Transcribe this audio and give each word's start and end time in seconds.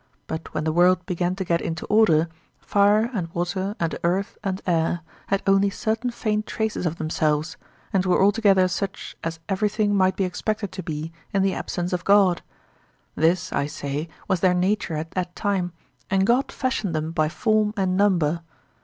But 0.25 0.51
when 0.55 0.63
the 0.63 0.71
world 0.73 1.05
began 1.05 1.35
to 1.35 1.43
get 1.45 1.61
into 1.61 1.85
order, 1.85 2.27
fire 2.59 3.11
and 3.13 3.31
water 3.35 3.75
and 3.79 3.95
earth 4.03 4.35
and 4.43 4.59
air 4.65 5.01
had 5.27 5.43
only 5.45 5.69
certain 5.69 6.09
faint 6.09 6.47
traces 6.47 6.87
of 6.87 6.95
themselves, 6.95 7.55
and 7.93 8.03
were 8.03 8.19
altogether 8.19 8.67
such 8.67 9.15
as 9.23 9.37
everything 9.47 9.95
might 9.95 10.15
be 10.15 10.23
expected 10.23 10.71
to 10.71 10.81
be 10.81 11.11
in 11.35 11.43
the 11.43 11.53
absence 11.53 11.93
of 11.93 12.03
God; 12.03 12.41
this, 13.13 13.53
I 13.53 13.67
say, 13.67 14.09
was 14.27 14.39
their 14.39 14.55
nature 14.55 14.95
at 14.95 15.11
that 15.11 15.35
time, 15.35 15.71
and 16.09 16.25
God 16.25 16.51
fashioned 16.51 16.95
them 16.95 17.11
by 17.11 17.29
form 17.29 17.71
and 17.77 17.95
number. 17.95 18.41